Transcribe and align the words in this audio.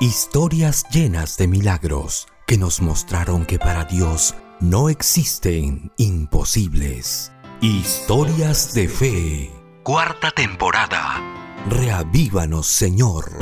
Historias 0.00 0.84
llenas 0.92 1.36
de 1.38 1.48
milagros 1.48 2.28
que 2.46 2.56
nos 2.56 2.80
mostraron 2.80 3.44
que 3.44 3.58
para 3.58 3.84
Dios 3.84 4.36
no 4.60 4.90
existen 4.90 5.90
imposibles. 5.96 7.32
Historias 7.60 8.74
de 8.74 8.88
fe. 8.88 9.50
Cuarta 9.82 10.30
temporada. 10.30 11.20
Reavívanos, 11.68 12.68
Señor. 12.68 13.32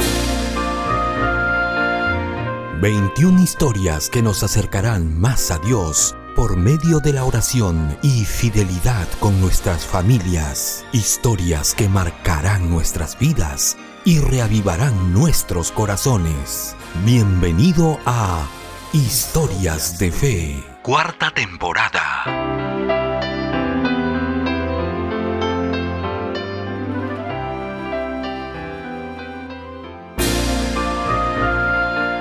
21 2.80 3.42
historias 3.42 4.08
que 4.08 4.22
nos 4.22 4.42
acercarán 4.42 5.20
más 5.20 5.50
a 5.50 5.58
Dios 5.58 6.16
por 6.36 6.56
medio 6.58 7.00
de 7.00 7.14
la 7.14 7.24
oración 7.24 7.96
y 8.02 8.26
fidelidad 8.26 9.08
con 9.20 9.40
nuestras 9.40 9.86
familias. 9.86 10.84
Historias 10.92 11.74
que 11.74 11.88
marcarán 11.88 12.68
nuestras 12.70 13.18
vidas 13.18 13.78
y 14.04 14.18
reavivarán 14.20 15.14
nuestros 15.14 15.72
corazones. 15.72 16.76
Bienvenido 17.06 17.98
a 18.04 18.46
Historias 18.92 19.98
de 19.98 20.12
Fe, 20.12 20.64
cuarta 20.82 21.32
temporada. 21.32 22.24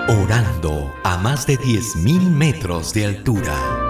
Orando 0.08 0.94
a 1.04 1.18
más 1.18 1.46
de 1.46 1.60
10.000 1.60 2.30
metros 2.30 2.94
de 2.94 3.06
altura. 3.08 3.85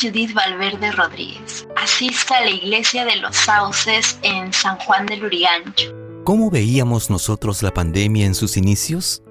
Judith 0.00 0.32
Valverde 0.32 0.92
Rodríguez. 0.92 1.68
Asisto 1.76 2.32
a 2.32 2.40
la 2.40 2.48
iglesia 2.48 3.04
de 3.04 3.16
los 3.16 3.36
Sauces 3.36 4.18
en 4.22 4.50
San 4.50 4.78
Juan 4.78 5.04
del 5.04 5.24
Urigancho. 5.24 5.94
¿Cómo 6.24 6.50
veíamos 6.50 7.10
nosotros 7.10 7.62
la 7.62 7.70
pandemia 7.70 8.24
en 8.24 8.34
sus 8.34 8.56
inicios? 8.56 9.22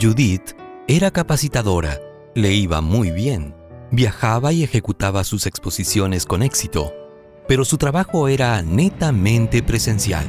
Judith 0.00 0.56
era 0.88 1.12
capacitadora, 1.12 2.00
le 2.34 2.52
iba 2.52 2.80
muy 2.80 3.12
bien, 3.12 3.54
viajaba 3.92 4.52
y 4.52 4.64
ejecutaba 4.64 5.22
sus 5.22 5.46
exposiciones 5.46 6.26
con 6.26 6.42
éxito, 6.42 6.92
pero 7.46 7.64
su 7.64 7.78
trabajo 7.78 8.26
era 8.26 8.62
netamente 8.62 9.62
presencial. 9.62 10.26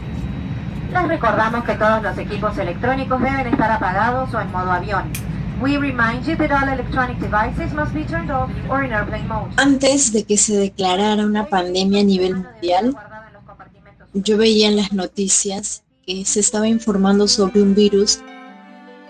Les 0.93 1.07
recordamos 1.07 1.63
que 1.63 1.73
todos 1.73 2.03
los 2.03 2.17
equipos 2.19 2.55
electrónicos 2.57 3.19
deben 3.19 3.47
estar 3.47 3.71
apagados 3.71 4.31
o 4.33 4.41
en 4.41 4.51
modo 4.51 4.71
avión. 4.71 5.30
We 5.61 5.77
remind 5.77 6.25
you 6.25 6.35
that 6.37 6.51
all 6.51 6.67
electronic 6.67 7.19
devices 7.19 7.71
must 7.71 7.93
be 7.93 8.03
turned 8.03 8.31
off 8.31 8.49
or 8.67 8.83
in 8.83 8.91
airplane 8.91 9.27
mode. 9.27 9.51
Antes 9.57 10.11
de 10.11 10.23
que 10.23 10.35
se 10.35 10.57
declarara 10.57 11.23
una 11.23 11.45
pandemia 11.45 12.01
a 12.01 12.03
nivel 12.03 12.35
mundial, 12.37 12.95
yo 14.13 14.37
veía 14.37 14.69
en 14.69 14.75
las 14.75 14.91
noticias 14.91 15.83
que 16.03 16.25
se 16.25 16.39
estaba 16.39 16.67
informando 16.67 17.27
sobre 17.27 17.61
un 17.61 17.75
virus 17.75 18.21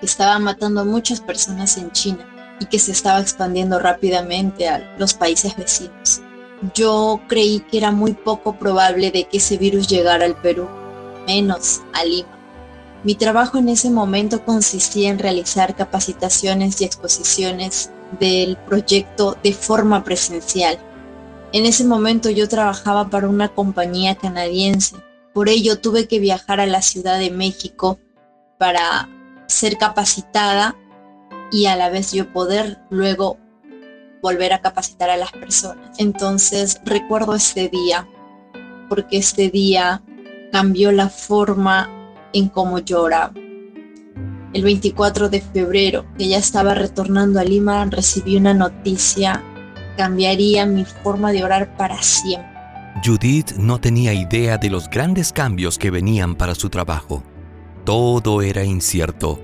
que 0.02 0.06
estaba 0.06 0.40
matando 0.40 0.82
a 0.82 0.84
muchas 0.84 1.22
personas 1.22 1.78
en 1.78 1.90
China 1.92 2.28
y 2.60 2.66
que 2.66 2.80
se 2.80 2.92
estaba 2.92 3.22
expandiendo 3.22 3.80
rápidamente 3.80 4.68
a 4.68 4.94
los 5.00 5.14
países 5.14 5.56
vecinos. 5.56 6.22
Yo 6.76 7.22
creí 7.30 7.62
que 7.62 7.78
era 7.78 7.92
muy 7.92 8.12
poco 8.14 8.60
probable 8.60 9.10
de 9.12 9.24
que 9.24 9.38
ese 9.38 9.58
virus 9.58 9.88
llegara 9.88 10.26
al 10.26 10.36
Perú, 10.36 10.68
menos 11.26 11.82
a 11.94 12.04
Lima. 12.04 12.41
Mi 13.04 13.16
trabajo 13.16 13.58
en 13.58 13.70
ese 13.70 13.90
momento 13.90 14.46
consistía 14.46 15.10
en 15.10 15.18
realizar 15.18 15.76
capacitaciones 15.76 16.80
y 16.82 16.86
exposiciones 16.86 17.90
del 18.20 18.58
proyecto 18.58 19.38
de 19.44 19.54
forma 19.54 20.04
presencial. 20.04 20.78
En 21.52 21.66
ese 21.66 21.84
momento 21.84 22.30
yo 22.30 22.48
trabajaba 22.48 23.10
para 23.10 23.28
una 23.28 23.50
compañía 23.50 24.16
canadiense, 24.16 24.98
por 25.34 25.50
ello 25.50 25.80
tuve 25.80 26.08
que 26.08 26.20
viajar 26.20 26.60
a 26.60 26.68
la 26.68 26.82
Ciudad 26.82 27.18
de 27.18 27.32
México 27.32 28.00
para 28.60 29.10
ser 29.48 29.78
capacitada 29.78 30.76
y 31.52 31.66
a 31.66 31.76
la 31.76 31.90
vez 31.90 32.12
yo 32.12 32.32
poder 32.32 32.80
luego 32.90 33.38
volver 34.22 34.54
a 34.54 34.62
capacitar 34.62 35.10
a 35.10 35.18
las 35.18 35.32
personas. 35.32 35.98
Entonces 35.98 36.80
recuerdo 36.86 37.34
este 37.34 37.68
día, 37.70 38.08
porque 38.88 39.18
este 39.18 39.50
día 39.50 40.04
cambió 40.52 40.92
la 40.92 41.10
forma 41.10 42.01
en 42.34 42.50
cómo 42.50 42.80
lloraba. 42.80 43.34
El 44.54 44.64
24 44.64 45.30
de 45.30 45.42
febrero, 45.42 46.06
que 46.18 46.28
ya 46.28 46.38
estaba 46.38 46.74
retornando 46.74 47.40
a 47.40 47.44
Lima, 47.44 47.86
recibí 47.86 48.36
una 48.36 48.54
noticia, 48.54 49.42
cambiaría 49.96 50.66
mi 50.66 50.84
forma 50.84 51.32
de 51.32 51.44
orar 51.44 51.78
para 51.78 52.02
siempre. 52.02 52.52
Judith 53.04 53.54
no 53.58 53.80
tenía 53.80 54.14
idea 54.14 54.58
de 54.58 54.70
los 54.70 54.90
grandes 54.90 55.32
cambios 55.32 55.78
que 55.78 55.90
venían 55.90 56.36
para 56.36 56.54
su 56.54 56.70
trabajo. 56.70 57.24
Todo 57.86 58.42
era 58.42 58.64
incierto. 58.64 59.40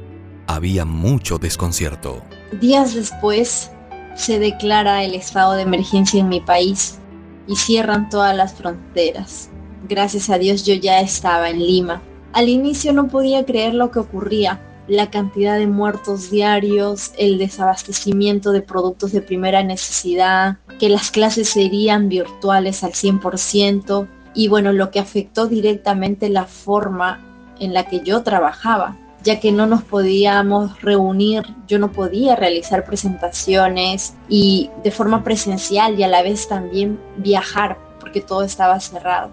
Había 0.46 0.86
mucho 0.86 1.38
desconcierto. 1.38 2.22
Días 2.60 2.94
después, 2.94 3.72
se 4.16 4.40
declara 4.40 5.04
el 5.04 5.16
estado 5.16 5.54
de 5.54 5.62
emergencia 5.62 6.20
en 6.20 6.30
mi 6.30 6.42
país 6.42 7.00
y 7.48 7.56
cierran 7.56 8.10
todas 8.10 8.36
las 8.36 8.54
fronteras. 8.54 9.50
Gracias 9.88 10.30
a 10.30 10.38
Dios 10.38 10.66
yo 10.66 10.74
ya 10.76 11.00
estaba 11.00 11.50
en 11.50 11.60
Lima. 11.60 12.02
Al 12.38 12.50
inicio 12.50 12.94
no 12.94 13.08
podía 13.08 13.44
creer 13.48 13.74
lo 13.74 13.90
que 13.90 13.98
ocurría, 13.98 14.60
la 14.88 15.10
cantidad 15.10 15.58
de 15.58 15.66
muertos 15.66 16.30
diarios, 16.30 17.12
el 17.18 17.40
desabastecimiento 17.40 18.52
de 18.52 18.62
productos 18.62 19.12
de 19.12 19.24
primera 19.24 19.64
necesidad, 19.64 20.60
que 20.78 20.88
las 20.88 21.10
clases 21.10 21.50
serían 21.50 22.10
virtuales 22.10 22.84
al 22.84 22.92
100% 22.92 24.08
y 24.36 24.50
bueno, 24.50 24.72
lo 24.72 24.92
que 24.92 25.00
afectó 25.00 25.48
directamente 25.48 26.30
la 26.30 26.46
forma 26.46 27.26
en 27.60 27.74
la 27.74 27.88
que 27.88 28.02
yo 28.02 28.22
trabajaba, 28.22 28.96
ya 29.24 29.40
que 29.40 29.52
no 29.52 29.66
nos 29.66 29.82
podíamos 29.82 30.80
reunir, 30.84 31.42
yo 31.68 31.80
no 31.80 31.92
podía 31.92 32.36
realizar 32.36 32.86
presentaciones 32.86 34.14
y 34.30 34.70
de 34.84 34.92
forma 34.92 35.24
presencial 35.24 36.00
y 36.00 36.04
a 36.04 36.08
la 36.08 36.22
vez 36.22 36.48
también 36.48 37.00
viajar 37.18 37.80
porque 38.00 38.22
todo 38.22 38.44
estaba 38.44 38.80
cerrado. 38.80 39.32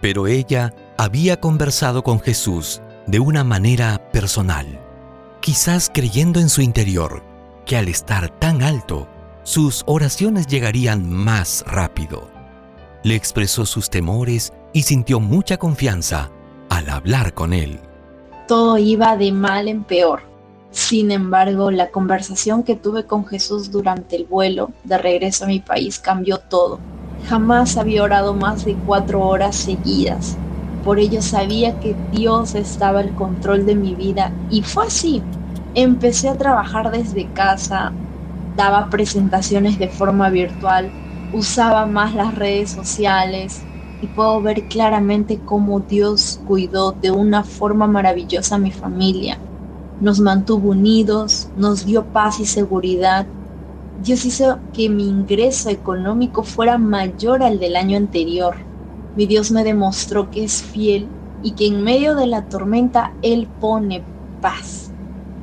Pero 0.00 0.26
ella 0.26 0.74
había 1.02 1.40
conversado 1.40 2.04
con 2.04 2.20
Jesús 2.20 2.80
de 3.08 3.18
una 3.18 3.42
manera 3.42 4.12
personal, 4.12 4.78
quizás 5.40 5.90
creyendo 5.92 6.38
en 6.38 6.48
su 6.48 6.62
interior 6.62 7.24
que 7.66 7.76
al 7.76 7.88
estar 7.88 8.28
tan 8.38 8.62
alto, 8.62 9.08
sus 9.42 9.82
oraciones 9.86 10.46
llegarían 10.46 11.10
más 11.10 11.64
rápido. 11.66 12.30
Le 13.02 13.16
expresó 13.16 13.66
sus 13.66 13.90
temores 13.90 14.52
y 14.72 14.82
sintió 14.82 15.18
mucha 15.18 15.56
confianza 15.56 16.30
al 16.68 16.88
hablar 16.88 17.34
con 17.34 17.52
él. 17.52 17.80
Todo 18.46 18.78
iba 18.78 19.16
de 19.16 19.32
mal 19.32 19.66
en 19.66 19.82
peor. 19.82 20.22
Sin 20.70 21.10
embargo, 21.10 21.72
la 21.72 21.90
conversación 21.90 22.62
que 22.62 22.76
tuve 22.76 23.06
con 23.06 23.26
Jesús 23.26 23.72
durante 23.72 24.14
el 24.14 24.24
vuelo 24.24 24.70
de 24.84 24.98
regreso 24.98 25.46
a 25.46 25.48
mi 25.48 25.58
país 25.58 25.98
cambió 25.98 26.38
todo. 26.38 26.78
Jamás 27.28 27.76
había 27.76 28.04
orado 28.04 28.34
más 28.34 28.64
de 28.64 28.76
cuatro 28.76 29.26
horas 29.26 29.56
seguidas. 29.56 30.36
Por 30.82 30.98
ello 30.98 31.22
sabía 31.22 31.78
que 31.78 31.94
Dios 32.10 32.54
estaba 32.54 33.00
al 33.00 33.14
control 33.14 33.64
de 33.66 33.76
mi 33.76 33.94
vida 33.94 34.36
y 34.48 34.62
fue 34.62 34.86
así. 34.86 35.28
Empecé 35.74 36.28
a 36.28 36.36
trabajar 36.36 36.90
desde 36.90 37.32
casa, 37.32 37.96
daba 38.56 38.90
presentaciones 38.90 39.78
de 39.78 39.88
forma 39.88 40.28
virtual, 40.30 40.94
usaba 41.30 41.86
más 41.86 42.14
las 42.14 42.34
redes 42.34 42.70
sociales 42.72 43.68
y 44.00 44.08
puedo 44.08 44.42
ver 44.42 44.66
claramente 44.68 45.42
cómo 45.44 45.80
Dios 45.80 46.40
cuidó 46.44 46.92
de 46.92 47.12
una 47.12 47.44
forma 47.44 47.86
maravillosa 47.86 48.56
a 48.56 48.58
mi 48.58 48.72
familia. 48.72 49.40
Nos 50.00 50.20
mantuvo 50.20 50.70
unidos, 50.70 51.50
nos 51.54 51.84
dio 51.84 52.10
paz 52.10 52.40
y 52.40 52.46
seguridad. 52.46 53.28
Dios 53.96 54.24
hizo 54.24 54.60
que 54.72 54.88
mi 54.88 55.08
ingreso 55.08 55.70
económico 55.70 56.42
fuera 56.42 56.78
mayor 56.78 57.42
al 57.42 57.58
del 57.60 57.76
año 57.76 57.96
anterior. 57.96 58.56
Mi 59.14 59.26
Dios 59.26 59.50
me 59.50 59.62
demostró 59.62 60.30
que 60.30 60.44
es 60.44 60.62
fiel 60.62 61.06
y 61.42 61.52
que 61.52 61.66
en 61.66 61.82
medio 61.82 62.14
de 62.14 62.26
la 62.26 62.46
tormenta 62.46 63.12
Él 63.20 63.46
pone 63.60 64.02
paz. 64.40 64.90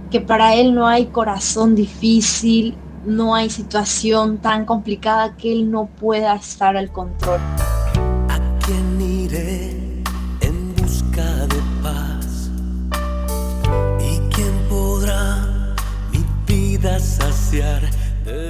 Que 0.10 0.22
para 0.22 0.56
Él 0.56 0.74
no 0.74 0.88
hay 0.88 1.08
corazón 1.08 1.76
difícil, 1.76 2.76
no 3.06 3.36
hay 3.36 3.50
situación 3.50 4.40
tan 4.40 4.66
complicada 4.66 5.36
que 5.38 5.52
Él 5.52 5.70
no 5.70 5.86
pueda 5.86 6.36
estar 6.36 6.76
al 6.78 6.92
control. 6.92 7.40
¿A 8.30 8.60
quién 8.66 9.02
iré 9.02 10.04
en 10.42 10.76
busca 10.76 11.24
de 11.46 11.62
paz? 11.84 12.50
¿Y 14.02 14.18
quién 14.34 14.54
podrá 14.68 15.76
mi 16.12 16.26
vida 16.48 17.00
saciar? 17.00 17.84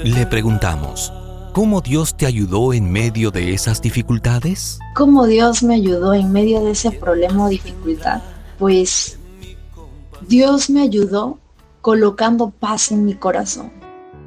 Le 0.03 0.25
preguntamos, 0.25 1.11
¿cómo 1.53 1.81
Dios 1.81 2.15
te 2.15 2.25
ayudó 2.25 2.73
en 2.73 2.91
medio 2.91 3.31
de 3.31 3.53
esas 3.53 3.81
dificultades? 3.81 4.79
¿Cómo 4.95 5.25
Dios 5.25 5.63
me 5.63 5.75
ayudó 5.75 6.13
en 6.13 6.31
medio 6.31 6.63
de 6.63 6.71
ese 6.71 6.91
problema 6.91 7.45
o 7.45 7.49
dificultad? 7.49 8.21
Pues 8.57 9.17
Dios 10.27 10.69
me 10.69 10.81
ayudó 10.81 11.39
colocando 11.81 12.49
paz 12.49 12.91
en 12.91 13.05
mi 13.05 13.13
corazón. 13.15 13.71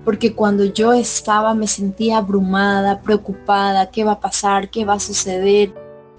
porque 0.05 0.35
cuando 0.35 0.65
yo 0.65 0.93
estaba 0.93 1.55
me 1.55 1.69
sentía 1.69 2.19
abrumada, 2.19 3.03
preocupada, 3.03 3.91
qué 3.93 4.03
va 4.03 4.13
a 4.13 4.21
pasar, 4.21 4.69
qué 4.69 4.85
va 4.85 4.95
a 4.95 4.99
suceder, 4.99 5.73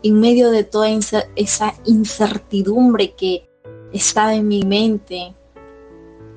en 0.04 0.22
medio 0.22 0.52
de 0.52 0.64
toda 0.64 0.88
esa 1.36 1.74
incertidumbre 1.86 3.14
que 3.14 3.50
estaba 3.92 4.36
en 4.36 4.48
mi 4.48 4.64
mente, 4.64 5.36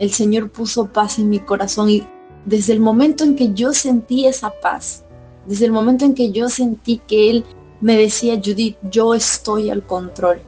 el 0.01 0.11
Señor 0.11 0.51
puso 0.51 0.87
paz 0.93 1.21
en 1.21 1.29
mi 1.29 1.39
corazón 1.39 1.89
y 1.89 2.05
desde 2.47 2.73
el 2.73 2.81
momento 2.81 3.25
en 3.25 3.37
que 3.37 3.53
yo 3.53 3.75
sentí 3.75 4.27
esa 4.27 4.51
paz, 4.61 5.05
desde 5.47 5.67
el 5.67 5.73
momento 5.73 6.05
en 6.05 6.15
que 6.15 6.31
yo 6.31 6.49
sentí 6.49 7.03
que 7.07 7.31
Él 7.31 7.45
me 7.81 7.97
decía, 7.99 8.41
Judith, 8.43 8.79
yo 8.91 9.13
estoy 9.13 9.69
al 9.69 9.85
control, 9.85 10.41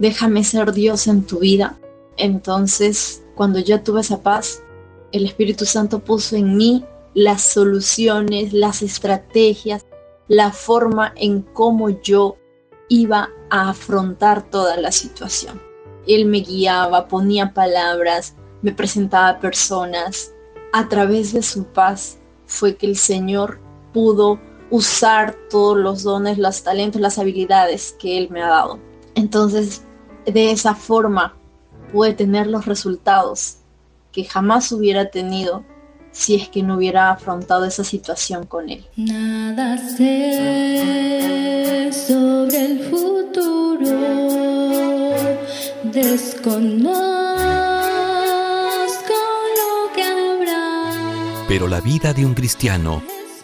déjame 0.00 0.42
ser 0.42 0.72
Dios 0.72 1.06
en 1.06 1.22
tu 1.24 1.38
vida. 1.38 1.78
Entonces, 2.16 3.22
cuando 3.36 3.60
yo 3.60 3.82
tuve 3.82 4.00
esa 4.00 4.22
paz, 4.22 4.62
el 5.12 5.26
Espíritu 5.26 5.64
Santo 5.64 6.00
puso 6.00 6.36
en 6.36 6.56
mí 6.56 6.84
las 7.14 7.42
soluciones, 7.42 8.52
las 8.52 8.82
estrategias, 8.82 9.86
la 10.26 10.50
forma 10.50 11.12
en 11.16 11.42
cómo 11.42 11.90
yo 12.02 12.36
iba 12.88 13.30
a 13.50 13.70
afrontar 13.70 14.48
toda 14.50 14.76
la 14.76 14.90
situación. 14.90 15.60
Él 16.06 16.26
me 16.26 16.40
guiaba, 16.40 17.08
ponía 17.08 17.52
palabras, 17.54 18.34
me 18.62 18.72
presentaba 18.72 19.38
personas. 19.40 20.33
A 20.76 20.88
través 20.88 21.32
de 21.32 21.42
su 21.42 21.66
paz 21.66 22.18
fue 22.46 22.74
que 22.74 22.86
el 22.86 22.96
Señor 22.96 23.60
pudo 23.92 24.40
usar 24.70 25.36
todos 25.48 25.76
los 25.76 26.02
dones, 26.02 26.36
los 26.36 26.64
talentos, 26.64 27.00
las 27.00 27.16
habilidades 27.16 27.94
que 27.96 28.18
Él 28.18 28.28
me 28.28 28.42
ha 28.42 28.48
dado. 28.48 28.80
Entonces, 29.14 29.84
de 30.26 30.50
esa 30.50 30.74
forma 30.74 31.36
pude 31.92 32.12
tener 32.12 32.48
los 32.48 32.66
resultados 32.66 33.58
que 34.10 34.24
jamás 34.24 34.72
hubiera 34.72 35.12
tenido 35.12 35.64
si 36.10 36.34
es 36.34 36.48
que 36.48 36.64
no 36.64 36.78
hubiera 36.78 37.12
afrontado 37.12 37.66
esa 37.66 37.84
situación 37.84 38.44
con 38.44 38.68
él. 38.68 38.84
Nada 38.96 39.78
sé 39.78 41.88
sobre 41.92 42.64
el 42.64 42.80
futuro, 42.90 43.90
desconozco 45.84 47.13
Pero 51.54 51.68
la 51.68 51.80
vida 51.80 52.12
de 52.12 52.26
un 52.26 52.34
cristiano 52.34 53.00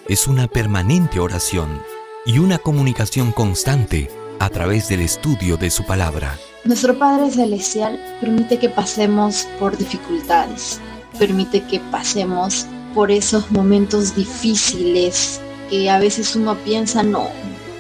es 0.09 0.27
una 0.27 0.49
permanente 0.49 1.21
oración 1.21 1.81
y 2.27 2.41
una 2.41 2.59
comunicación 2.59 3.31
constante 3.31 4.11
a 4.41 4.49
través 4.49 4.89
del 4.89 5.03
estudio 5.03 5.57
de 5.57 5.71
su 5.71 5.85
palabra. 5.85 6.37
Nuestro 6.65 6.99
Padre 6.99 7.31
Celestial 7.31 8.01
permite 8.21 8.59
que 8.59 8.69
pasemos 8.69 9.47
por 9.61 9.79
dificultades, 9.79 10.81
permite 11.21 11.63
que 11.69 11.79
pasemos 11.93 12.67
por 12.97 13.13
esos 13.13 13.49
momentos 13.53 14.17
difíciles 14.17 15.41
que 15.71 15.89
a 15.89 16.01
veces 16.01 16.35
uno 16.35 16.57
piensa, 16.65 17.05
no, 17.05 17.29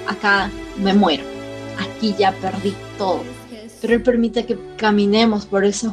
acá 0.07 0.49
me 0.77 0.95
muero, 0.95 1.25
aquí 1.77 2.15
ya 2.17 2.31
perdí 2.31 2.73
todo. 2.97 3.25
Pero 3.81 3.95
Él 3.95 4.03
permite 4.05 4.47
que 4.47 4.57
caminemos 4.77 5.45
por 5.45 5.65
esos 5.65 5.93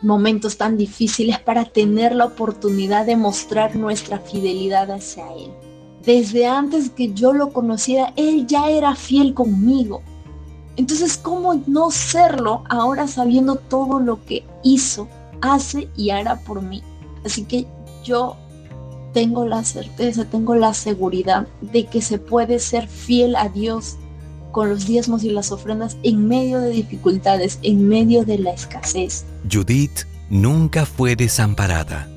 momentos 0.00 0.56
tan 0.56 0.76
difíciles 0.76 1.38
para 1.38 1.64
tener 1.64 2.14
la 2.14 2.26
oportunidad 2.26 3.06
de 3.06 3.16
mostrar 3.16 3.76
nuestra 3.76 4.18
fidelidad 4.18 4.90
hacia 4.90 5.32
Él. 5.34 5.50
Desde 6.04 6.46
antes 6.46 6.90
que 6.90 7.12
yo 7.12 7.32
lo 7.32 7.52
conociera, 7.52 8.12
Él 8.16 8.46
ya 8.46 8.70
era 8.70 8.94
fiel 8.94 9.34
conmigo. 9.34 10.02
Entonces, 10.76 11.16
¿cómo 11.16 11.60
no 11.66 11.90
serlo 11.90 12.62
ahora 12.68 13.08
sabiendo 13.08 13.56
todo 13.56 13.98
lo 13.98 14.24
que 14.24 14.44
hizo, 14.62 15.08
hace 15.40 15.88
y 15.96 16.10
hará 16.10 16.36
por 16.40 16.62
mí? 16.62 16.82
Así 17.24 17.44
que 17.44 17.66
yo 18.04 18.36
tengo 19.12 19.44
la 19.44 19.64
certeza, 19.64 20.24
tengo 20.24 20.54
la 20.54 20.74
seguridad 20.74 21.48
de 21.60 21.86
que 21.86 22.00
se 22.00 22.18
puede 22.18 22.60
ser 22.60 22.86
fiel 22.86 23.34
a 23.34 23.48
Dios 23.48 23.96
con 24.58 24.70
los 24.70 24.86
diezmos 24.88 25.22
y 25.22 25.30
las 25.30 25.52
ofrendas 25.52 25.96
en 26.02 26.26
medio 26.26 26.60
de 26.60 26.70
dificultades, 26.70 27.60
en 27.62 27.88
medio 27.88 28.24
de 28.24 28.38
la 28.38 28.50
escasez. 28.50 29.24
Judith 29.48 30.00
nunca 30.30 30.84
fue 30.84 31.14
desamparada. 31.14 32.08